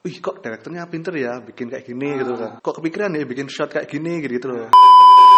wih 0.00 0.16
kok 0.16 0.40
direkturnya 0.40 0.88
pinter 0.88 1.12
ya 1.12 1.44
bikin 1.44 1.68
kayak 1.68 1.84
gini 1.84 2.16
gitu 2.16 2.32
kan. 2.32 2.50
Kok 2.64 2.74
kepikiran 2.80 3.12
ya 3.20 3.24
bikin 3.28 3.52
shot 3.52 3.68
kayak 3.68 3.84
gini 3.84 4.24
gitu, 4.24 4.32
gitu 4.40 4.46
loh. 4.48 4.68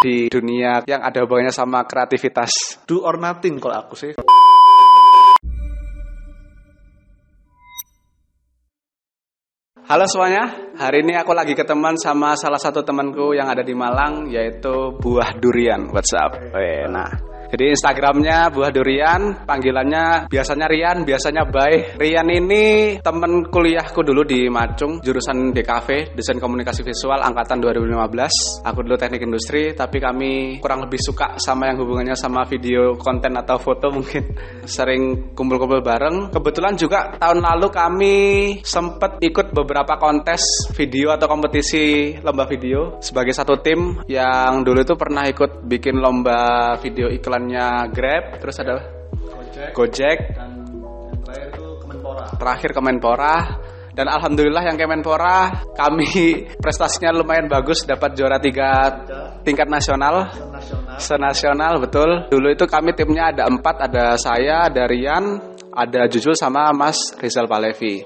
Di 0.03 0.31
dunia 0.31 0.87
yang 0.87 1.03
ada 1.03 1.23
hubungannya 1.27 1.51
sama 1.51 1.83
kreativitas. 1.83 2.79
Do 2.87 3.03
or 3.03 3.19
nothing 3.19 3.59
kalau 3.59 3.83
aku 3.83 3.95
sih. 3.99 4.13
Halo 9.83 10.07
semuanya, 10.09 10.73
hari 10.79 11.05
ini 11.05 11.19
aku 11.19 11.35
lagi 11.35 11.59
ketemuan 11.59 11.99
sama 11.99 12.39
salah 12.39 12.57
satu 12.57 12.87
temanku 12.87 13.35
yang 13.35 13.51
ada 13.51 13.67
di 13.67 13.75
Malang 13.75 14.31
yaitu 14.31 14.95
Buah 14.97 15.37
Durian. 15.37 15.91
What's 15.91 16.15
up? 16.17 16.39
Weh, 16.39 16.87
nah, 16.89 17.11
jadi 17.53 17.69
Instagramnya 17.69 18.49
Buah 18.49 18.73
Durian, 18.73 19.45
panggilannya 19.45 20.33
biasanya 20.33 20.67
Rian, 20.73 21.05
biasanya 21.05 21.45
Bay. 21.45 21.93
Rian 22.01 22.25
ini 22.33 22.97
temen 23.05 23.45
kuliahku 23.53 24.01
dulu 24.01 24.25
di 24.25 24.49
Macung, 24.49 25.05
jurusan 25.05 25.53
DKV, 25.53 26.17
Desain 26.17 26.41
Komunikasi 26.41 26.81
Visual, 26.81 27.21
angkatan 27.21 27.61
2015. 27.61 28.65
Aku 28.65 28.81
dulu 28.81 28.97
teknik 28.97 29.29
industri, 29.29 29.77
tapi 29.77 30.01
kami 30.01 30.65
kurang 30.65 30.89
lebih 30.89 30.97
suka 30.97 31.37
sama 31.37 31.69
yang 31.69 31.85
hubungannya 31.85 32.17
sama 32.17 32.49
video, 32.49 32.97
konten 32.97 33.37
atau 33.37 33.61
foto 33.61 33.93
mungkin. 33.93 34.33
Sering 34.65 35.37
kumpul-kumpul 35.37 35.85
bareng. 35.85 36.33
Kebetulan 36.33 36.73
juga 36.81 37.21
tahun 37.21 37.45
lalu 37.45 37.69
kami 37.69 38.17
sempet 38.65 39.21
ikut 39.21 39.53
beberapa 39.53 40.01
kontes 40.01 40.73
video 40.73 41.13
atau 41.13 41.29
kompetisi 41.29 42.17
lomba 42.25 42.49
video 42.49 42.97
sebagai 43.05 43.37
satu 43.37 43.61
tim 43.61 44.01
yang 44.09 44.65
dulu 44.65 44.81
itu 44.81 44.97
pernah 44.97 45.29
ikut 45.29 45.69
bikin 45.69 46.01
lomba 46.01 46.73
video 46.81 47.13
iklan 47.13 47.42
perusahaannya 47.43 47.91
Grab, 47.91 48.25
terus 48.39 48.57
ada 48.63 48.75
Gojek, 49.13 49.71
Gojek. 49.75 50.19
Dan 50.35 50.51
yang 51.11 51.21
terakhir 51.23 51.49
itu 51.51 51.67
Kemenpora. 51.83 52.25
Terakhir 52.39 52.71
Kemenpora. 52.73 53.37
Dan 53.93 54.09
alhamdulillah 54.09 54.65
yang 54.65 54.77
Kemenpora 54.81 55.69
kami 55.77 56.09
prestasinya 56.65 57.13
lumayan 57.13 57.45
bagus 57.51 57.85
dapat 57.85 58.17
juara 58.17 58.41
tiga 58.41 59.05
tingkat 59.45 59.69
nasional. 59.69 60.33
Senasional 60.97 61.83
betul. 61.83 62.31
Dulu 62.31 62.49
itu 62.49 62.65
kami 62.65 62.97
timnya 62.97 63.35
ada 63.35 63.45
empat 63.51 63.91
ada 63.91 64.17
saya 64.17 64.71
ada 64.71 64.89
Rian 64.89 65.53
ada 65.73 66.09
Jujul 66.09 66.37
sama 66.37 66.73
Mas 66.73 67.17
Rizal 67.21 67.49
Palevi 67.49 68.05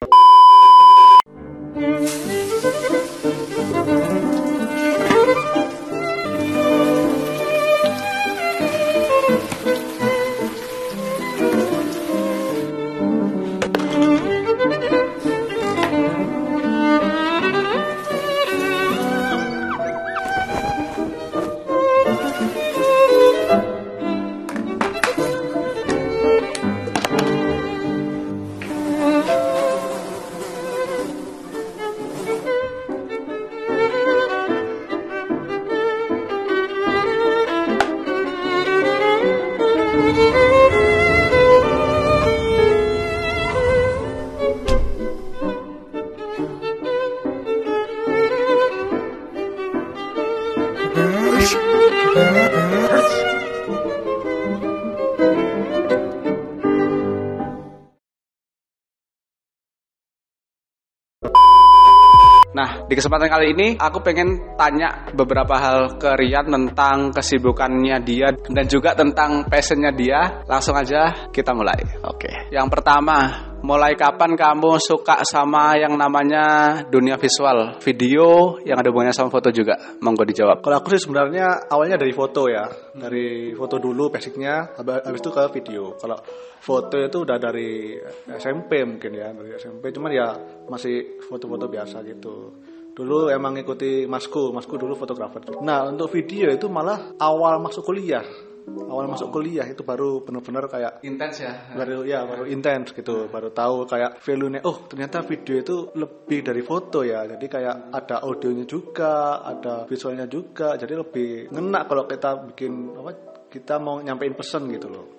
di 62.87 62.95
kesempatan 62.95 63.27
kali 63.27 63.47
ini 63.51 63.67
aku 63.75 63.99
pengen 63.99 64.55
tanya 64.55 65.11
beberapa 65.11 65.59
hal 65.59 65.99
ke 65.99 66.15
Rian 66.15 66.47
tentang 66.47 67.11
kesibukannya 67.11 67.99
dia 68.07 68.31
dan 68.47 68.65
juga 68.71 68.95
tentang 68.95 69.43
passionnya 69.51 69.91
dia. 69.91 70.47
Langsung 70.47 70.79
aja 70.79 71.27
kita 71.35 71.51
mulai. 71.51 71.83
Oke. 72.07 72.47
Yang 72.55 72.71
pertama, 72.71 73.51
mulai 73.59 73.99
kapan 73.99 74.39
kamu 74.39 74.79
suka 74.79 75.27
sama 75.27 75.75
yang 75.75 75.99
namanya 75.99 76.79
dunia 76.87 77.19
visual, 77.19 77.83
video 77.83 78.63
yang 78.63 78.79
ada 78.79 78.95
hubungannya 78.95 79.11
sama 79.11 79.35
foto 79.35 79.51
juga? 79.51 79.99
Monggo 79.99 80.23
dijawab. 80.23 80.63
Kalau 80.63 80.79
aku 80.79 80.95
sih 80.95 81.03
sebenarnya 81.03 81.67
awalnya 81.67 81.99
dari 81.99 82.15
foto 82.15 82.47
ya, 82.47 82.71
dari 82.95 83.51
foto 83.59 83.83
dulu 83.83 84.15
basicnya, 84.15 84.79
habis 84.79 85.19
itu 85.19 85.35
ke 85.35 85.43
video. 85.59 85.99
Kalau 85.99 86.23
foto 86.63 86.95
itu 87.03 87.27
udah 87.27 87.39
dari 87.43 87.99
SMP 88.31 88.87
mungkin 88.87 89.11
ya, 89.11 89.35
dari 89.35 89.59
SMP. 89.59 89.91
Cuman 89.91 90.11
ya 90.15 90.39
masih 90.71 91.19
foto-foto 91.27 91.67
biasa 91.67 92.07
gitu. 92.07 92.55
Dulu 92.97 93.29
emang 93.29 93.61
ngikuti 93.61 94.09
masku, 94.09 94.57
masku 94.57 94.81
dulu 94.81 94.97
fotografer. 94.97 95.45
Nah 95.61 95.85
untuk 95.85 96.09
video 96.09 96.49
itu 96.49 96.65
malah 96.73 97.13
awal 97.21 97.61
masuk 97.61 97.85
kuliah. 97.85 98.25
Awal 98.67 99.07
masuk 99.07 99.31
kuliah 99.31 99.69
itu 99.69 99.85
baru 99.85 100.25
benar-benar 100.25 100.67
kayak 100.67 101.05
intens 101.05 101.45
ya? 101.45 101.53
Baru 101.77 102.09
ya 102.09 102.25
baru 102.25 102.49
intens 102.49 102.97
gitu. 102.97 103.29
Baru 103.29 103.53
tahu 103.53 103.85
kayak 103.85 104.25
value 104.25 104.49
nya 104.49 104.61
oh 104.65 104.89
ternyata 104.89 105.21
video 105.29 105.61
itu 105.61 105.93
lebih 105.93 106.41
dari 106.41 106.65
foto 106.65 107.05
ya. 107.05 107.29
Jadi 107.29 107.47
kayak 107.53 107.93
ada 107.93 108.25
audionya 108.25 108.65
juga 108.65 109.45
ada 109.45 109.85
visualnya 109.85 110.25
juga. 110.25 110.81
Jadi 110.81 110.97
lebih 110.97 111.53
ngena 111.53 111.85
kalau 111.85 112.09
kita 112.09 112.49
bikin 112.49 112.97
apa 112.97 113.13
kita 113.53 113.77
mau 113.77 114.01
nyampein 114.01 114.33
pesan 114.33 114.73
gitu 114.73 114.89
loh. 114.89 115.16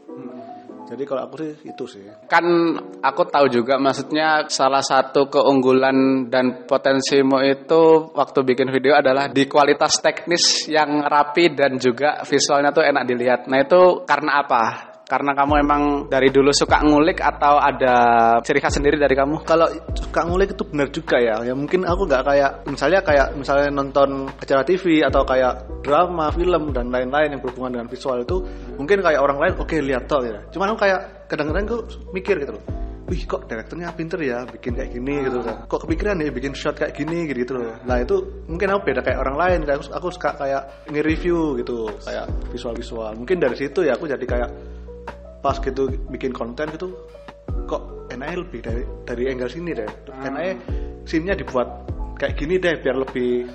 Jadi 0.87 1.03
kalau 1.03 1.27
aku 1.27 1.35
sih 1.43 1.53
itu 1.67 1.83
sih. 1.83 2.07
Kan 2.31 2.45
aku 3.03 3.27
tahu 3.27 3.51
juga 3.51 3.75
maksudnya 3.75 4.47
salah 4.47 4.79
satu 4.79 5.27
keunggulan 5.27 6.31
dan 6.31 6.63
potensimu 6.63 7.43
itu 7.43 8.15
waktu 8.15 8.39
bikin 8.47 8.71
video 8.71 8.95
adalah 8.95 9.27
di 9.27 9.43
kualitas 9.51 9.99
teknis 9.99 10.71
yang 10.71 11.03
rapi 11.03 11.51
dan 11.51 11.75
juga 11.75 12.23
visualnya 12.23 12.71
tuh 12.71 12.87
enak 12.87 13.03
dilihat. 13.03 13.39
Nah 13.51 13.59
itu 13.59 14.07
karena 14.07 14.39
apa? 14.39 14.86
Karena 15.07 15.31
kamu 15.31 15.53
emang 15.63 15.81
dari 16.11 16.27
dulu 16.27 16.51
suka 16.51 16.83
ngulik 16.83 17.23
atau 17.23 17.55
ada 17.55 17.95
ciri 18.43 18.59
khas 18.59 18.75
sendiri 18.75 18.99
dari 18.99 19.15
kamu? 19.15 19.47
Kalau 19.47 19.71
suka 19.95 20.27
ngulik 20.27 20.51
itu 20.51 20.67
benar 20.67 20.91
juga 20.91 21.15
ya. 21.15 21.39
Ya 21.47 21.55
mungkin 21.55 21.87
aku 21.87 22.03
nggak 22.03 22.23
kayak 22.27 22.51
misalnya 22.67 22.99
kayak 22.99 23.27
misalnya 23.39 23.71
nonton 23.71 24.27
acara 24.35 24.67
TV 24.67 24.99
atau 25.07 25.23
kayak 25.23 25.79
drama, 25.79 26.27
film 26.35 26.75
dan 26.75 26.91
lain-lain 26.91 27.31
yang 27.31 27.39
berhubungan 27.39 27.79
dengan 27.79 27.87
visual 27.87 28.19
itu 28.19 28.43
mungkin 28.75 28.99
kayak 28.99 29.23
orang 29.23 29.39
lain 29.39 29.53
oke 29.55 29.71
okay, 29.71 29.79
lihat 29.79 30.11
toh 30.11 30.19
ya. 30.27 30.43
Cuman 30.51 30.75
aku 30.75 30.83
kayak 30.83 31.31
kadang-kadang 31.31 31.63
aku 31.71 31.77
mikir 32.11 32.43
gitu 32.43 32.59
loh 32.59 32.65
wih 33.07 33.23
kok 33.23 33.47
direkturnya 33.47 33.95
pinter 33.95 34.19
ya 34.19 34.43
bikin 34.43 34.75
kayak 34.75 34.91
gini 34.91 35.23
gitu 35.23 35.39
kan 35.39 35.63
kok 35.63 35.79
kepikiran 35.87 36.19
ya 36.19 36.27
bikin 36.27 36.51
shot 36.51 36.75
kayak 36.75 36.91
gini 36.91 37.23
gitu, 37.31 37.39
gitu 37.47 37.53
loh 37.55 37.79
nah 37.87 38.03
itu 38.03 38.43
mungkin 38.51 38.67
aku 38.75 38.91
beda 38.91 38.99
kayak 38.99 39.19
orang 39.23 39.39
lain 39.39 39.59
kayak 39.63 39.79
aku, 39.79 39.95
aku 39.95 40.07
suka 40.11 40.35
kayak 40.35 40.91
nge-review 40.91 41.55
gitu 41.63 41.87
kayak 42.03 42.27
visual-visual 42.51 43.15
mungkin 43.15 43.39
dari 43.39 43.55
situ 43.55 43.87
ya 43.87 43.95
aku 43.95 44.11
jadi 44.11 44.25
kayak 44.27 44.49
pas 45.41 45.57
gitu 45.61 45.89
bikin 46.09 46.33
konten 46.33 46.69
gitu 46.73 46.93
kok 47.67 48.09
enaknya 48.11 48.37
lebih 48.43 48.59
dari 48.63 48.83
dari 49.03 49.23
angle 49.29 49.51
sini 49.51 49.71
deh. 49.75 49.87
Hmm. 49.87 50.27
enaknya 50.27 50.53
scene 51.07 51.33
dibuat 51.35 51.67
kayak 52.17 52.33
gini 52.35 52.55
deh 52.59 52.75
biar 52.79 52.95
lebih 52.97 53.47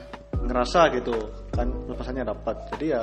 ngerasa 0.44 0.81
gitu. 0.97 1.16
Kan 1.53 1.88
lepasannya 1.88 2.25
dapat. 2.25 2.56
Jadi 2.76 2.87
ya 2.93 3.03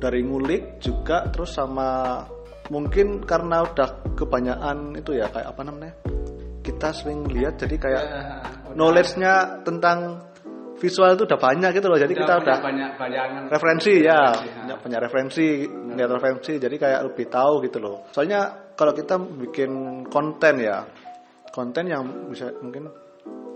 dari 0.00 0.20
ngulik 0.20 0.80
juga 0.80 1.28
terus 1.32 1.56
sama 1.56 2.20
mungkin 2.68 3.24
karena 3.24 3.64
udah 3.64 4.16
kebanyakan 4.16 4.96
itu 4.96 5.16
ya 5.20 5.28
kayak 5.28 5.48
apa 5.52 5.62
namanya 5.64 5.94
kita 6.64 6.96
sering 6.96 7.28
lihat 7.28 7.60
jadi 7.60 7.76
kayak 7.76 8.04
ya, 8.08 8.22
knowledge-nya 8.72 9.64
tentang 9.68 10.24
visual 10.84 11.16
itu 11.16 11.24
udah 11.24 11.40
banyak 11.40 11.70
gitu 11.72 11.86
loh. 11.88 11.96
Jadi 11.96 12.12
udah 12.12 12.20
kita 12.20 12.34
udah 12.44 12.56
banyak 12.60 12.90
bayangan 13.00 13.42
referensi 13.48 13.92
ya, 14.04 14.20
banyak, 14.36 14.78
banyak 14.84 15.00
referensi, 15.00 15.46
lihat 15.96 16.10
referensi. 16.12 16.52
Jadi 16.60 16.76
kayak 16.76 17.00
lebih 17.08 17.26
tahu 17.32 17.64
gitu 17.64 17.78
loh. 17.80 17.96
Soalnya 18.12 18.72
kalau 18.76 18.92
kita 18.92 19.16
bikin 19.16 20.04
konten 20.12 20.54
ya, 20.60 20.84
konten 21.48 21.88
yang 21.88 22.28
bisa 22.28 22.52
mungkin 22.60 22.92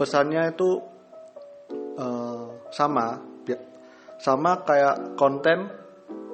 pesannya 0.01 0.57
itu 0.57 0.81
uh, 2.01 2.73
sama, 2.73 3.21
sama 4.17 4.65
kayak 4.65 5.15
konten 5.21 5.69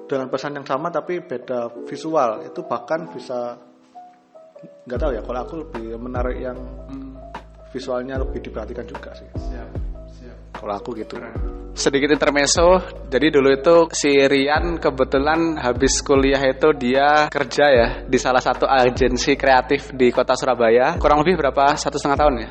dengan 0.05 0.29
pesan 0.29 0.61
yang 0.61 0.67
sama 0.69 0.93
tapi 0.93 1.25
beda 1.25 1.89
visual 1.89 2.45
itu 2.45 2.61
bahkan 2.69 3.09
bisa 3.09 3.57
nggak 4.85 5.01
tahu 5.01 5.13
ya 5.17 5.23
kalau 5.25 5.41
aku 5.41 5.55
lebih 5.65 5.97
menarik 5.97 6.37
yang 6.41 6.57
hmm. 6.89 7.17
visualnya 7.73 8.21
lebih 8.21 8.45
diperhatikan 8.45 8.85
juga 8.85 9.17
sih. 9.17 9.29
Siap 9.33 9.64
kalau 10.65 10.81
aku 10.81 10.97
gitu 10.97 11.21
sedikit 11.75 12.09
intermezzo 12.09 12.81
jadi 13.13 13.29
dulu 13.29 13.53
itu 13.53 13.77
si 13.93 14.17
Rian 14.17 14.81
kebetulan 14.81 15.61
habis 15.61 16.01
kuliah 16.01 16.41
itu 16.41 16.73
dia 16.73 17.29
kerja 17.29 17.65
ya 17.69 17.89
di 18.07 18.17
salah 18.17 18.41
satu 18.41 18.65
agensi 18.65 19.37
kreatif 19.37 19.93
di 19.93 20.09
kota 20.09 20.33
Surabaya 20.33 20.97
kurang 20.97 21.21
lebih 21.21 21.37
berapa 21.37 21.77
satu 21.77 22.01
setengah 22.01 22.19
tahun 22.19 22.37
ya 22.41 22.51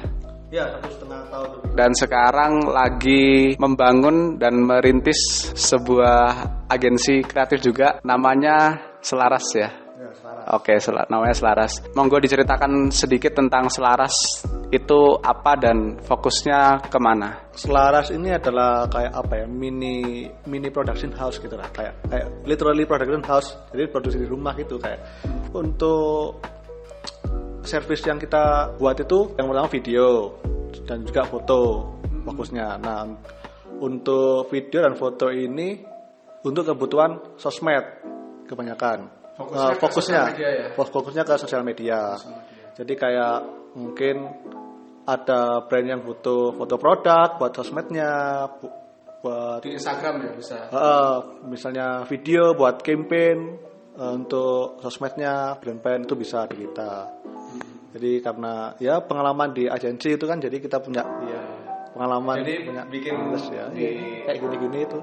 Ya 0.54 0.70
satu 0.70 0.86
setengah 0.86 1.22
tahun 1.34 1.48
lebih. 1.50 1.72
dan 1.74 1.92
sekarang 1.98 2.54
lagi 2.70 3.58
membangun 3.58 4.38
dan 4.38 4.54
merintis 4.62 5.18
sebuah 5.58 6.46
agensi 6.70 7.26
kreatif 7.26 7.58
juga 7.66 7.98
namanya 8.06 8.78
Selaras 9.02 9.50
ya. 9.58 9.68
Ya. 9.68 10.54
Oke, 10.54 10.78
sel- 10.78 11.10
namanya 11.10 11.34
Selaras. 11.34 11.82
Monggo 11.98 12.22
diceritakan 12.22 12.94
sedikit 12.94 13.34
tentang 13.34 13.66
Selaras 13.68 14.46
itu 14.74 15.22
apa 15.22 15.54
dan 15.54 16.02
fokusnya 16.02 16.90
ke 16.90 16.98
mana? 16.98 17.46
Selaras 17.54 18.10
ini 18.10 18.34
adalah 18.34 18.90
kayak 18.90 19.14
apa 19.14 19.34
ya 19.40 19.46
mini 19.46 20.26
mini 20.50 20.74
production 20.74 21.14
house 21.14 21.38
gitu 21.38 21.54
lah 21.54 21.70
kayak 21.70 22.10
kayak 22.10 22.28
literally 22.50 22.90
production 22.90 23.22
house 23.22 23.54
jadi 23.70 23.86
produksi 23.94 24.18
di 24.18 24.26
rumah 24.26 24.58
gitu 24.58 24.82
kayak 24.82 25.06
untuk 25.54 26.42
service 27.62 28.02
yang 28.10 28.18
kita 28.18 28.74
buat 28.82 28.98
itu 28.98 29.38
yang 29.38 29.46
pertama 29.54 29.70
video 29.70 30.34
dan 30.90 31.06
juga 31.06 31.22
foto 31.30 31.62
fokusnya. 32.26 32.68
Nah 32.82 33.06
untuk 33.78 34.50
video 34.50 34.90
dan 34.90 34.98
foto 34.98 35.30
ini 35.30 35.86
untuk 36.42 36.66
kebutuhan 36.74 37.38
sosmed 37.38 37.86
kebanyakan. 38.50 39.22
Fokusnya 39.34 39.70
ke 39.74 39.82
fokusnya 39.82 40.22
media 40.30 40.50
ya? 40.50 40.66
fo- 40.78 40.90
fokusnya 40.90 41.24
ke 41.26 41.34
sosial 41.42 41.62
media. 41.66 42.00
Jadi 42.74 42.94
kayak 42.98 43.38
mungkin 43.74 44.16
ada 45.04 45.64
brand 45.68 45.88
yang 45.88 46.02
butuh 46.02 46.56
foto 46.56 46.76
produk 46.78 47.36
buat 47.36 47.52
sosmednya, 47.52 48.10
bu- 48.56 48.72
buat 49.20 49.60
Di 49.60 49.76
Instagram 49.76 50.20
ya 50.20 50.32
bisa. 50.34 50.58
eh, 50.68 51.18
misalnya 51.46 52.08
video 52.08 52.52
buat 52.54 52.80
campaign 52.80 53.38
eh, 53.94 54.12
untuk 54.14 54.80
sosmednya 54.80 55.60
brand-brand 55.60 56.04
itu 56.04 56.16
bisa 56.16 56.48
di 56.48 56.64
kita. 56.64 57.08
Jadi 57.94 58.12
karena 58.20 58.74
ya 58.78 58.98
pengalaman 59.00 59.54
di 59.54 59.70
agensi 59.70 60.16
itu 60.16 60.26
kan 60.26 60.42
jadi 60.42 60.58
kita 60.58 60.82
punya 60.82 61.04
Iya. 61.04 61.42
pengalaman 61.94 62.42
Jadi 62.42 62.56
punya 62.66 62.84
bikin 62.90 63.14
terus 63.30 63.46
ya 63.48 63.70
di- 63.70 64.24
kayak 64.26 64.40
gini-gini 64.40 64.80
itu. 64.82 65.00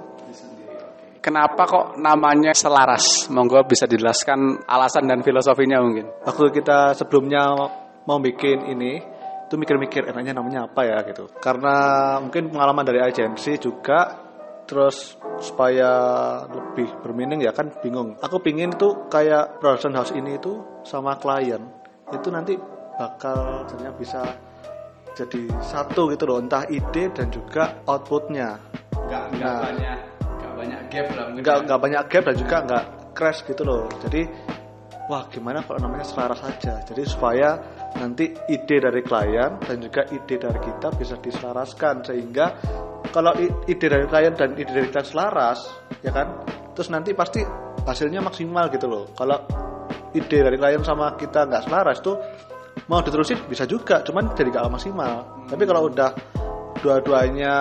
Kenapa 1.21 1.69
kok 1.69 1.87
namanya 2.01 2.57
Selaras? 2.57 3.29
Monggo 3.29 3.61
bisa 3.63 3.85
dijelaskan 3.85 4.65
alasan 4.65 5.05
dan 5.05 5.21
filosofinya 5.21 5.77
mungkin. 5.79 6.09
Waktu 6.25 6.49
kita 6.51 6.97
sebelumnya 6.97 7.45
mau 8.09 8.17
bikin 8.19 8.65
ini 8.67 9.05
itu 9.51 9.59
mikir-mikir 9.59 10.07
enaknya 10.07 10.39
namanya 10.39 10.71
apa 10.71 10.87
ya 10.87 11.03
gitu. 11.11 11.27
Karena 11.43 11.75
mungkin 12.23 12.55
pengalaman 12.55 12.87
dari 12.87 13.03
agensi 13.03 13.59
juga 13.59 14.31
terus 14.63 15.19
supaya 15.43 15.91
lebih 16.47 17.03
bermeaning 17.03 17.43
ya 17.43 17.51
kan 17.51 17.75
bingung. 17.83 18.15
Aku 18.23 18.39
pingin 18.39 18.71
tuh 18.79 19.11
kayak 19.11 19.59
production 19.59 19.99
house 19.99 20.15
ini 20.15 20.39
itu 20.39 20.63
sama 20.87 21.19
klien 21.19 21.81
itu 22.15 22.29
nanti 22.31 22.55
bakal 22.99 23.65
sebenarnya 23.67 23.95
bisa 23.97 24.23
jadi 25.15 25.43
satu 25.63 26.11
gitu 26.15 26.27
loh 26.27 26.39
entah 26.43 26.67
ide 26.71 27.11
dan 27.11 27.31
juga 27.31 27.83
outputnya 27.87 28.59
Enggak 28.95 29.25
Nah. 29.41 29.59
banyak 29.59 29.99
enggak 30.23 30.53
banyak 30.55 30.81
gap 30.91 31.07
lah 31.17 31.25
nggak 31.35 31.59
nggak 31.67 31.81
banyak 31.81 32.03
gap 32.07 32.23
dan 32.31 32.37
juga 32.39 32.57
nggak 32.63 32.85
crash 33.17 33.41
gitu 33.47 33.63
loh 33.67 33.85
jadi 34.07 34.23
wah 35.11 35.27
gimana 35.27 35.65
kalau 35.67 35.83
namanya 35.83 36.07
selaras 36.07 36.39
saja 36.45 36.79
jadi 36.87 37.03
supaya 37.09 37.59
nanti 37.99 38.31
ide 38.49 38.77
dari 38.79 39.03
klien 39.03 39.59
dan 39.59 39.77
juga 39.83 40.07
ide 40.11 40.37
dari 40.39 40.61
kita 40.63 40.89
bisa 40.95 41.19
diselaraskan 41.19 42.07
sehingga 42.07 42.47
kalau 43.11 43.35
ide 43.67 43.87
dari 43.87 44.07
klien 44.07 44.35
dan 44.37 44.55
ide 44.55 44.71
dari 44.71 44.89
klien 44.89 45.07
selaras 45.07 45.67
ya 46.05 46.15
kan? 46.15 46.47
Terus 46.77 46.89
nanti 46.95 47.11
pasti 47.13 47.43
hasilnya 47.85 48.23
maksimal 48.23 48.71
gitu 48.71 48.87
loh. 48.87 49.05
Kalau 49.19 49.43
ide 50.15 50.39
dari 50.43 50.57
klien 50.57 50.83
sama 50.87 51.19
kita 51.19 51.51
nggak 51.51 51.67
selaras 51.67 51.99
tuh 51.99 52.17
mau 52.87 53.03
diterusin 53.03 53.47
bisa 53.51 53.67
juga 53.67 54.03
cuman 54.07 54.33
jadi 54.39 54.49
nggak 54.55 54.71
maksimal. 54.71 55.47
Tapi 55.51 55.63
kalau 55.67 55.91
udah 55.91 56.11
dua-duanya 56.81 57.55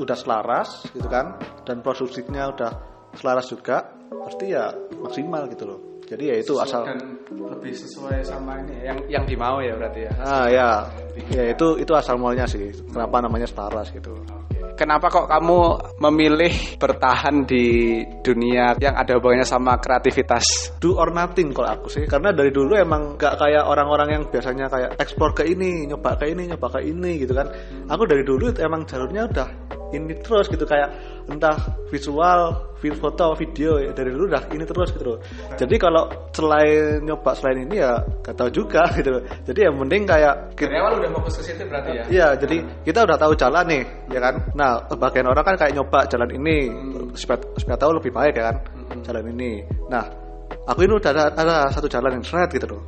udah 0.00 0.16
selaras 0.16 0.88
gitu 0.90 1.06
kan 1.06 1.36
dan 1.62 1.84
produksinya 1.84 2.50
udah 2.50 2.70
selaras 3.14 3.46
juga 3.52 4.01
pasti 4.26 4.54
ya 4.54 4.70
maksimal 5.00 5.44
gitu 5.50 5.64
loh. 5.68 5.80
Jadi 6.12 6.28
ya 6.28 6.36
itu 6.44 6.52
asal 6.60 6.84
dan 6.84 7.00
lebih 7.30 7.72
sesuai 7.72 8.20
sama 8.20 8.60
ini 8.60 8.84
yang 8.84 8.98
yang 9.08 9.24
dimau 9.24 9.64
ya 9.64 9.72
berarti 9.78 10.00
ya. 10.04 10.12
ah 10.20 10.46
ya. 10.50 10.70
Ya 11.32 11.44
itu 11.48 11.80
itu 11.80 11.92
asal 11.96 12.20
mulanya 12.20 12.44
sih. 12.44 12.68
Kenapa 12.92 13.24
namanya 13.24 13.48
selaras 13.48 13.88
gitu. 13.94 14.12
Kenapa 14.72 15.12
kok 15.12 15.28
kamu 15.28 15.58
memilih 16.00 16.52
bertahan 16.80 17.44
di 17.44 18.00
dunia 18.24 18.74
yang 18.80 18.96
ada 18.96 19.20
hubungannya 19.20 19.46
sama 19.46 19.76
kreativitas? 19.78 20.74
do 20.80 20.96
or 20.98 21.12
nothing 21.12 21.52
kalau 21.54 21.76
aku 21.76 21.86
sih. 21.92 22.04
Karena 22.08 22.34
dari 22.34 22.50
dulu 22.50 22.74
emang 22.74 23.14
gak 23.14 23.38
kayak 23.38 23.68
orang-orang 23.68 24.08
yang 24.20 24.22
biasanya 24.26 24.66
kayak 24.72 24.98
ekspor 24.98 25.36
ke 25.36 25.46
ini 25.46 25.86
nyoba 25.86 26.18
ke 26.18 26.34
ini 26.34 26.50
nyoba 26.50 26.66
ke 26.72 26.80
ini 26.82 27.20
gitu 27.20 27.36
kan. 27.36 27.46
Aku 27.88 28.04
dari 28.08 28.24
dulu 28.26 28.50
emang 28.58 28.82
jalurnya 28.88 29.28
udah 29.28 29.48
ini 29.92 30.16
terus 30.18 30.48
gitu 30.48 30.64
kayak 30.64 30.88
entah 31.28 31.54
visual 31.92 32.72
vi- 32.80 32.96
foto 32.96 33.36
video 33.38 33.78
ya 33.78 33.94
dari 33.94 34.10
dulu 34.10 34.26
udah 34.32 34.50
ini 34.50 34.64
terus 34.66 34.90
gitu 34.90 35.04
loh 35.14 35.18
jadi 35.54 35.74
kalau 35.78 36.08
selain 36.34 37.04
nyoba 37.04 37.30
selain 37.38 37.68
ini 37.68 37.78
ya 37.78 38.00
gak 38.24 38.34
tahu 38.34 38.50
juga 38.50 38.88
gitu 38.98 39.08
loh 39.14 39.22
jadi 39.46 39.70
yang 39.70 39.76
mending 39.78 40.04
kayak 40.08 40.34
Dari 40.58 40.78
awal 40.78 40.98
udah 40.98 41.10
fokus 41.18 41.34
ke 41.38 41.52
situ 41.52 41.62
berarti 41.66 41.90
ya? 41.90 42.04
Iya, 42.08 42.28
jadi 42.38 42.56
kita 42.86 43.02
udah 43.02 43.18
tahu 43.18 43.32
jalan 43.34 43.64
nih, 43.66 43.82
ya 44.14 44.20
kan? 44.22 44.34
Nah, 44.54 44.70
bagian 44.94 45.26
orang 45.26 45.44
kan 45.44 45.56
kayak 45.58 45.74
nyoba 45.74 46.06
jalan 46.06 46.30
ini 46.38 46.56
supaya, 47.18 47.38
supaya 47.58 47.76
tahu 47.76 47.98
lebih 47.98 48.12
baik 48.14 48.34
ya 48.38 48.44
kan, 48.52 48.56
jalan 49.02 49.24
ini. 49.34 49.66
Nah, 49.90 50.06
aku 50.64 50.86
ini 50.86 50.94
udah 50.96 51.10
ada, 51.10 51.24
ada 51.34 51.56
satu 51.74 51.90
jalan 51.90 52.20
yang 52.20 52.24
seret 52.24 52.48
gitu 52.54 52.78
loh. 52.78 52.82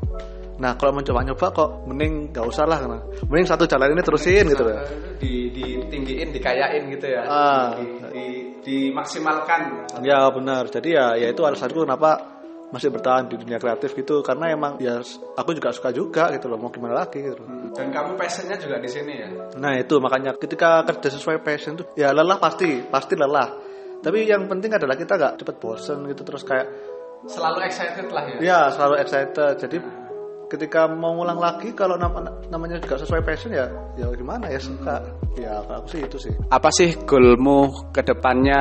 Nah, 0.55 0.79
kalau 0.79 0.95
mencoba 0.95 1.27
nyoba 1.27 1.47
kok 1.51 1.71
mending 1.91 2.31
gak 2.31 2.47
usah 2.47 2.63
lah, 2.63 2.79
karena 2.79 2.99
mending 3.27 3.47
satu 3.51 3.67
jalan 3.67 3.91
ini 3.91 4.03
terusin 4.07 4.47
gitu 4.47 4.63
loh. 4.63 4.79
Di 5.19 5.51
ditinggiin, 5.51 6.31
dikayain 6.31 6.83
gitu 6.95 7.07
ya. 7.11 7.23
Ah. 7.27 7.75
Di, 7.75 7.87
di- 8.15 8.45
dimaksimalkan. 8.65 9.91
Ya 10.07 10.25
benar. 10.31 10.71
Jadi 10.71 10.95
ya, 10.95 11.19
ya 11.19 11.29
itu 11.31 11.43
alasanku 11.45 11.85
kenapa 11.85 12.35
masih 12.73 12.91
bertahan 12.91 13.31
di 13.31 13.39
dunia 13.39 13.63
kreatif 13.63 13.95
gitu 13.95 14.19
karena 14.27 14.51
emang 14.51 14.75
ya 14.83 14.99
aku 15.39 15.55
juga 15.55 15.71
suka 15.71 15.95
juga 15.95 16.35
gitu 16.35 16.51
loh 16.51 16.59
mau 16.59 16.75
gimana 16.75 17.07
lagi 17.07 17.23
gitu 17.23 17.39
loh. 17.39 17.71
Dan 17.71 17.95
kamu 17.95 18.19
passionnya 18.19 18.59
juga 18.59 18.83
di 18.83 18.91
sini 18.91 19.15
ya? 19.15 19.29
Nah 19.63 19.79
itu 19.79 19.95
makanya 20.03 20.35
ketika 20.35 20.83
kerja 20.83 21.15
sesuai 21.15 21.39
passion 21.47 21.79
tuh 21.79 21.87
ya 21.95 22.11
lelah 22.11 22.35
pasti 22.43 22.83
pasti 22.83 23.15
lelah. 23.15 23.47
Tapi 24.03 24.27
yang 24.27 24.51
penting 24.51 24.75
adalah 24.75 24.99
kita 24.99 25.15
nggak 25.15 25.35
cepet 25.39 25.57
bosen 25.63 26.03
gitu 26.11 26.27
terus 26.27 26.43
kayak 26.43 26.67
Selalu 27.25 27.65
excited 27.65 28.11
lah 28.13 28.25
ya? 28.27 28.37
ya 28.43 28.61
selalu 28.75 28.95
excited. 29.01 29.55
Jadi 29.57 29.77
ketika 30.55 30.87
mau 30.87 31.19
ngulang 31.19 31.43
lagi 31.43 31.75
kalau 31.75 31.99
nam- 31.99 32.47
namanya 32.47 32.79
juga 32.79 33.03
sesuai 33.03 33.27
passion 33.27 33.51
ya 33.51 33.67
ya 33.99 34.07
gimana 34.15 34.47
ya 34.47 34.63
suka. 34.63 35.03
Ya 35.35 35.59
kalau 35.67 35.83
aku 35.83 35.89
sih 35.99 36.01
itu 36.07 36.17
sih. 36.31 36.35
Apa 36.55 36.71
sih 36.71 36.95
goalmu 37.03 37.91
ke 37.91 38.07
depannya 38.07 38.61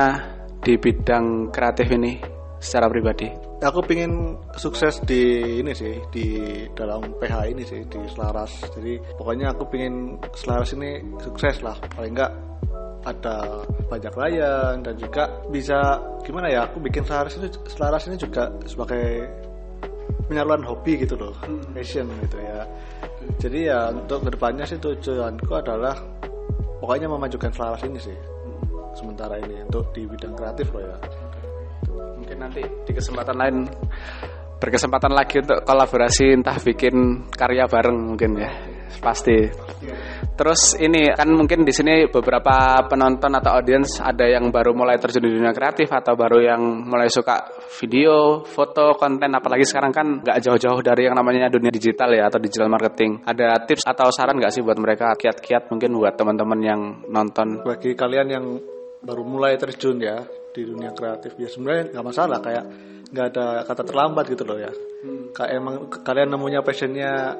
di 0.58 0.74
bidang 0.74 1.54
kreatif 1.54 1.86
ini 1.94 2.18
secara 2.58 2.90
pribadi? 2.90 3.30
Aku 3.62 3.80
pingin 3.86 4.36
sukses 4.58 5.00
di 5.06 5.56
ini 5.62 5.72
sih 5.72 5.96
di 6.12 6.26
dalam 6.74 7.16
PH 7.16 7.34
ini 7.48 7.62
sih 7.62 7.86
di 7.86 8.00
Selaras. 8.10 8.60
Jadi 8.74 8.98
pokoknya 9.14 9.54
aku 9.54 9.70
pingin 9.70 10.18
Selaras 10.34 10.74
ini 10.74 11.00
sukses 11.22 11.62
lah. 11.62 11.78
Paling 11.94 12.12
enggak 12.12 12.32
ada 13.04 13.62
banyak 13.88 14.12
klien 14.12 14.80
dan 14.80 14.94
juga 14.96 15.30
bisa 15.48 16.00
gimana 16.26 16.50
ya? 16.50 16.66
Aku 16.68 16.82
bikin 16.82 17.06
Selaras 17.06 17.38
ini 17.38 17.48
Selaras 17.70 18.04
ini 18.10 18.16
juga 18.18 18.50
sebagai 18.66 19.28
penyaluran 20.28 20.64
hobi 20.64 21.00
gitu 21.04 21.14
loh, 21.16 21.34
passion 21.72 22.08
gitu 22.24 22.38
ya. 22.40 22.64
Jadi 23.40 23.58
ya 23.68 23.92
untuk 23.92 24.28
ke 24.28 24.30
depannya 24.36 24.64
sih 24.64 24.80
tujuanku 24.80 25.52
adalah 25.52 25.96
pokoknya 26.80 27.08
memajukan 27.08 27.50
Selaras 27.52 27.82
ini 27.84 28.00
sih. 28.00 28.16
Sementara 28.94 29.40
ini 29.42 29.64
untuk 29.66 29.90
di 29.90 30.06
bidang 30.06 30.36
kreatif 30.38 30.70
loh 30.70 30.82
ya. 30.84 30.96
Mungkin 32.20 32.38
nanti 32.40 32.62
di 32.62 32.92
kesempatan 32.94 33.36
lain 33.36 33.56
berkesempatan 34.62 35.12
lagi 35.12 35.44
untuk 35.44 35.60
kolaborasi 35.66 36.40
entah 36.40 36.56
bikin 36.56 37.28
karya 37.36 37.68
bareng 37.68 38.14
mungkin 38.14 38.40
ya 38.40 38.73
pasti. 39.00 39.48
Terus 40.34 40.74
ini 40.82 41.14
kan 41.14 41.30
mungkin 41.30 41.62
di 41.62 41.70
sini 41.70 42.10
beberapa 42.10 42.82
penonton 42.90 43.38
atau 43.38 43.54
audiens 43.54 44.02
ada 44.02 44.26
yang 44.26 44.50
baru 44.50 44.74
mulai 44.74 44.98
terjun 44.98 45.22
di 45.22 45.30
dunia 45.30 45.54
kreatif 45.54 45.86
atau 45.94 46.18
baru 46.18 46.42
yang 46.42 46.58
mulai 46.90 47.06
suka 47.06 47.54
video, 47.78 48.42
foto, 48.42 48.98
konten. 48.98 49.30
Apalagi 49.30 49.62
sekarang 49.62 49.94
kan 49.94 50.06
nggak 50.26 50.42
jauh-jauh 50.42 50.82
dari 50.82 51.06
yang 51.06 51.14
namanya 51.14 51.46
dunia 51.46 51.70
digital 51.70 52.10
ya 52.10 52.26
atau 52.26 52.42
digital 52.42 52.66
marketing. 52.66 53.22
Ada 53.22 53.62
tips 53.62 53.86
atau 53.86 54.10
saran 54.10 54.42
nggak 54.42 54.50
sih 54.50 54.66
buat 54.66 54.74
mereka? 54.74 55.14
Kiat-kiat 55.14 55.70
mungkin 55.70 55.94
buat 55.94 56.18
teman-teman 56.18 56.60
yang 56.66 56.80
nonton. 57.06 57.62
Bagi 57.62 57.94
kalian 57.94 58.26
yang 58.26 58.44
baru 59.06 59.22
mulai 59.22 59.54
terjun 59.54 60.02
ya 60.02 60.18
di 60.50 60.66
dunia 60.66 60.90
kreatif 60.90 61.38
ya 61.38 61.46
sebenarnya 61.46 61.94
nggak 61.94 62.06
masalah. 62.10 62.42
Kayak 62.42 62.64
nggak 63.14 63.26
ada 63.30 63.46
kata 63.70 63.82
terlambat 63.86 64.24
gitu 64.34 64.42
loh 64.42 64.58
ya. 64.58 64.74
Kayak 65.30 65.50
emang 65.62 65.74
kalian 66.02 66.34
nemunya 66.34 66.60
passionnya 66.66 67.38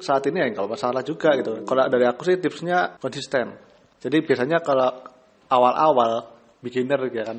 saat 0.00 0.24
ini 0.28 0.42
ya 0.42 0.46
nggak 0.52 0.68
masalah 0.68 1.02
juga 1.02 1.34
gitu. 1.38 1.64
Kalau 1.64 1.82
dari 1.88 2.04
aku 2.06 2.22
sih 2.26 2.36
tipsnya 2.40 2.96
konsisten. 3.00 3.52
Jadi 4.00 4.16
biasanya 4.22 4.60
kalau 4.60 4.90
awal-awal 5.50 6.36
beginner 6.60 6.98
ya 7.12 7.24
kan 7.24 7.38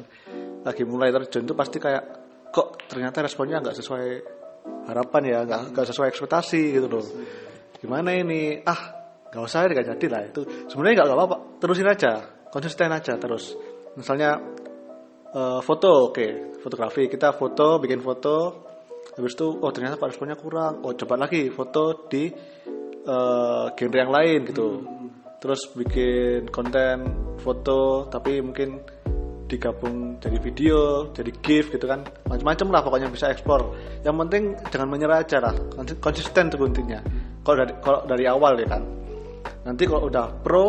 lagi 0.64 0.84
mulai 0.88 1.12
terjun 1.12 1.44
itu 1.44 1.56
pasti 1.58 1.78
kayak 1.82 2.04
kok 2.52 2.88
ternyata 2.88 3.26
responnya 3.26 3.60
nggak 3.60 3.76
sesuai 3.76 4.08
harapan 4.88 5.22
ya 5.28 5.40
nggak 5.48 5.86
sesuai 5.88 6.08
ekspektasi 6.12 6.62
gitu 6.76 6.88
loh. 6.88 7.06
Gimana 7.78 8.16
ini? 8.16 8.58
Ah 8.66 8.98
nggak 9.32 9.44
usah 9.44 9.68
nggak 9.68 9.88
jadi 9.98 10.08
lah 10.10 10.22
itu. 10.28 10.42
Sebenarnya 10.72 11.04
nggak 11.04 11.18
apa-apa. 11.18 11.38
Terusin 11.62 11.88
aja 11.88 12.12
konsisten 12.50 12.90
aja 12.92 13.14
terus. 13.20 13.54
Misalnya 13.96 14.38
eh, 15.34 15.60
foto 15.62 16.12
oke 16.12 16.60
fotografi 16.64 17.08
kita 17.08 17.32
foto 17.32 17.80
bikin 17.80 18.04
foto 18.04 18.67
habis 19.18 19.34
itu 19.34 19.48
oh 19.50 19.72
ternyata 19.74 19.98
pak 19.98 20.14
responnya 20.14 20.38
kurang. 20.38 20.86
Oh 20.86 20.94
coba 20.94 21.18
lagi 21.18 21.50
foto 21.50 22.06
di 22.06 22.30
eh, 23.04 23.66
genre 23.74 23.98
yang 23.98 24.14
lain 24.14 24.40
gitu. 24.46 24.68
Terus 25.42 25.70
bikin 25.74 26.50
konten 26.54 26.98
foto 27.42 28.06
tapi 28.10 28.42
mungkin 28.42 28.78
digabung 29.48 30.20
jadi 30.20 30.38
video 30.44 31.10
jadi 31.16 31.32
GIF 31.34 31.74
gitu 31.74 31.90
kan. 31.90 32.06
Macam-macam 32.30 32.68
lah 32.70 32.82
pokoknya 32.86 33.08
bisa 33.10 33.34
ekspor. 33.34 33.74
Yang 34.06 34.16
penting 34.22 34.44
jangan 34.70 34.88
menyerah 34.92 35.26
aja 35.26 35.42
lah. 35.42 35.56
Konsi- 35.74 35.98
konsisten 35.98 36.54
tuh 36.54 36.68
intinya. 36.68 37.02
Kalau 37.42 37.58
dari 37.64 37.74
kalau 37.82 38.00
dari 38.06 38.26
awal 38.30 38.54
ya 38.62 38.68
kan. 38.70 38.84
Nanti 39.66 39.84
kalau 39.90 40.08
udah 40.14 40.26
pro 40.46 40.68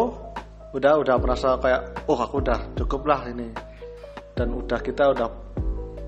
udah 0.73 1.01
udah 1.01 1.17
merasa 1.21 1.57
kayak 1.61 2.09
oh 2.09 2.17
aku 2.17 2.41
udah 2.41 2.59
cukup 2.81 3.05
lah 3.05 3.21
ini. 3.29 3.53
Dan 4.33 4.55
udah 4.55 4.79
kita 4.81 5.11
udah 5.13 5.29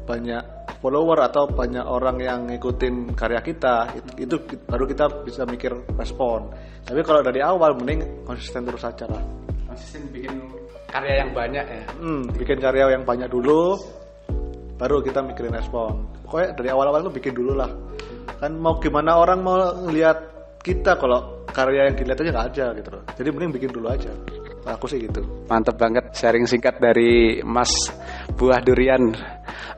banyak 0.06 0.59
follower 0.80 1.18
atau 1.28 1.44
banyak 1.46 1.84
orang 1.84 2.16
yang 2.20 2.48
ngikutin 2.48 3.12
karya 3.12 3.40
kita 3.44 3.92
itu, 3.94 4.10
itu 4.24 4.36
baru 4.64 4.84
kita 4.88 5.04
bisa 5.22 5.44
mikir 5.44 5.76
respon. 5.94 6.48
Tapi 6.84 7.00
kalau 7.04 7.20
dari 7.20 7.44
awal 7.44 7.76
mending 7.76 8.24
konsisten 8.24 8.64
terus 8.64 8.82
aja 8.82 9.04
lah. 9.04 9.20
Konsisten 9.68 10.08
bikin 10.08 10.40
karya 10.90 11.22
yang 11.22 11.30
banyak 11.36 11.64
ya. 11.64 11.84
hmm, 12.00 12.34
bikin 12.34 12.58
karya 12.58 12.96
yang 12.96 13.04
banyak 13.04 13.28
dulu 13.30 13.78
baru 14.80 15.04
kita 15.04 15.20
mikirin 15.20 15.52
respon. 15.52 16.08
Pokoknya 16.24 16.56
dari 16.56 16.68
awal-awal 16.72 17.04
tuh 17.04 17.14
bikin 17.14 17.36
dulu 17.36 17.52
lah. 17.52 17.68
Kan 18.40 18.56
mau 18.56 18.80
gimana 18.80 19.20
orang 19.20 19.44
mau 19.44 19.60
lihat 19.92 20.18
kita 20.64 20.96
kalau 20.96 21.44
karya 21.52 21.92
yang 21.92 21.94
dilihat 22.00 22.18
aja 22.24 22.30
nggak 22.32 22.48
ada 22.56 22.66
gitu 22.80 22.88
loh. 22.88 23.02
Jadi 23.12 23.28
mending 23.28 23.52
bikin 23.52 23.70
dulu 23.70 23.92
aja. 23.92 24.08
Aku 24.64 24.88
sih 24.88 25.00
gitu. 25.00 25.20
Mantep 25.48 25.76
banget. 25.76 26.12
Sharing 26.12 26.44
singkat 26.44 26.80
dari 26.80 27.40
Mas 27.44 27.72
Buah 28.36 28.60
Durian. 28.60 29.12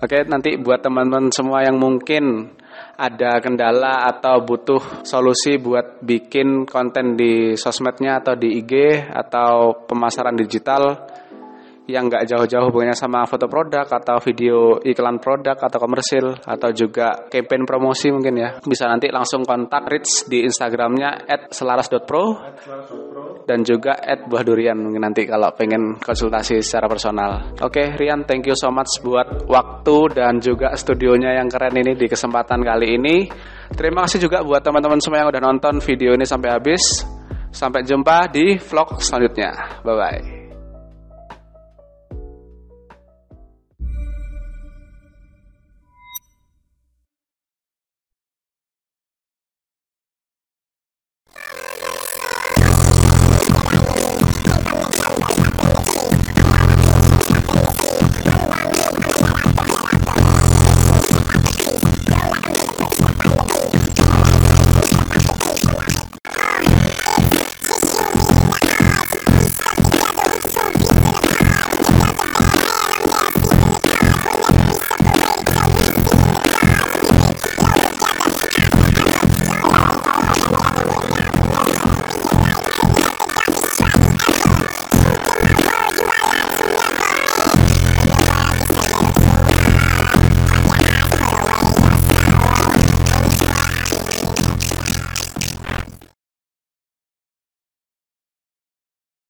Oke, 0.02 0.26
nanti 0.26 0.58
buat 0.58 0.82
teman-teman 0.82 1.30
semua 1.30 1.62
yang 1.62 1.78
mungkin 1.78 2.50
ada 2.98 3.38
kendala 3.38 4.10
atau 4.10 4.42
butuh 4.42 5.06
solusi 5.06 5.62
buat 5.62 6.02
bikin 6.02 6.66
konten 6.66 7.14
di 7.14 7.54
sosmednya 7.54 8.18
atau 8.18 8.34
di 8.34 8.58
IG 8.58 8.98
atau 9.14 9.86
pemasaran 9.86 10.34
digital 10.34 11.06
yang 11.86 12.06
nggak 12.06 12.30
jauh-jauh 12.30 12.70
hubungannya 12.70 12.94
sama 12.94 13.26
foto 13.26 13.50
produk 13.50 13.86
atau 13.86 14.22
video 14.22 14.78
iklan 14.82 15.18
produk 15.18 15.58
atau 15.58 15.78
komersil 15.82 16.34
atau 16.46 16.70
juga 16.70 17.26
campaign 17.26 17.66
promosi 17.66 18.10
mungkin 18.14 18.34
ya. 18.38 18.50
Bisa 18.62 18.86
nanti 18.86 19.10
langsung 19.10 19.42
kontak 19.42 19.86
Rich 19.90 20.30
di 20.30 20.46
Instagramnya 20.46 21.26
@selaras.pro 21.50 22.24
dan 23.46 23.66
juga 23.66 23.98
at 23.98 24.26
buah 24.26 24.42
durian 24.46 24.78
mungkin 24.78 25.02
nanti 25.02 25.26
kalau 25.26 25.50
pengen 25.54 25.98
konsultasi 25.98 26.62
secara 26.62 26.86
personal. 26.86 27.54
Oke, 27.62 27.94
Rian, 27.98 28.24
thank 28.26 28.46
you 28.46 28.54
so 28.54 28.70
much 28.70 29.02
buat 29.02 29.46
waktu 29.46 30.16
dan 30.16 30.38
juga 30.38 30.74
studionya 30.78 31.38
yang 31.38 31.50
keren 31.50 31.74
ini 31.78 31.98
di 31.98 32.06
kesempatan 32.06 32.62
kali 32.62 32.96
ini. 32.98 33.16
Terima 33.72 34.04
kasih 34.06 34.28
juga 34.28 34.44
buat 34.44 34.60
teman-teman 34.60 35.00
semua 35.00 35.24
yang 35.24 35.30
udah 35.32 35.42
nonton 35.42 35.80
video 35.82 36.14
ini 36.14 36.26
sampai 36.28 36.50
habis. 36.52 37.02
Sampai 37.52 37.84
jumpa 37.84 38.32
di 38.32 38.56
vlog 38.56 38.96
selanjutnya. 39.00 39.82
Bye 39.84 39.96
bye. 39.96 40.41